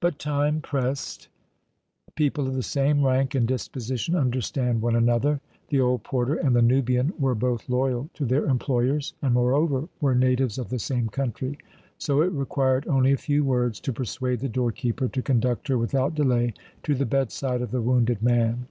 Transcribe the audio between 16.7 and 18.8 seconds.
to the bedside of the wounded man.